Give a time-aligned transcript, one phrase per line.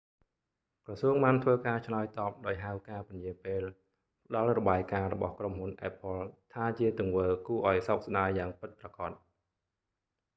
[0.85, 3.61] ក្រសួងបានធ្វើការឆ្លើយតបដោយហៅការពន្យារពេល
[4.27, 6.21] ផ្ដល់របាយការណ៍របស់ក្រុមហ៊ុន apple
[6.53, 9.11] ថាជា ទង្វើគួរឲ្យសោកស្ដាយយ៉ាងពិតប្រាកដ